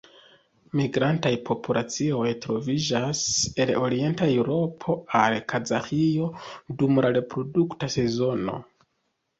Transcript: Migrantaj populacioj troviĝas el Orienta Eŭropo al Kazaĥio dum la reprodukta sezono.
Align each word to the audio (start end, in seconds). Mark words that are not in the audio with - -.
Migrantaj 0.77 1.31
populacioj 1.49 2.31
troviĝas 2.45 3.21
el 3.67 3.73
Orienta 3.83 4.31
Eŭropo 4.39 4.97
al 5.23 5.39
Kazaĥio 5.55 6.33
dum 6.83 7.03
la 7.07 7.15
reprodukta 7.21 7.95
sezono. 8.01 8.61